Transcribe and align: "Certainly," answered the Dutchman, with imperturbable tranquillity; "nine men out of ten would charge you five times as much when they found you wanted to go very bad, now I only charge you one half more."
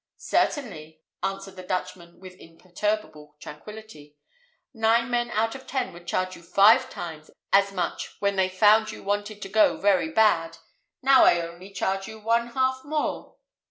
"Certainly," 0.17 1.03
answered 1.21 1.57
the 1.57 1.61
Dutchman, 1.61 2.19
with 2.19 2.33
imperturbable 2.39 3.35
tranquillity; 3.39 4.17
"nine 4.73 5.11
men 5.11 5.29
out 5.29 5.53
of 5.53 5.67
ten 5.67 5.93
would 5.93 6.07
charge 6.07 6.35
you 6.35 6.41
five 6.41 6.89
times 6.89 7.29
as 7.53 7.71
much 7.71 8.15
when 8.17 8.35
they 8.35 8.49
found 8.49 8.91
you 8.91 9.03
wanted 9.03 9.43
to 9.43 9.47
go 9.49 9.77
very 9.77 10.09
bad, 10.09 10.57
now 11.03 11.25
I 11.25 11.39
only 11.41 11.69
charge 11.71 12.07
you 12.07 12.19
one 12.19 12.47
half 12.47 12.81
more." 12.83 13.35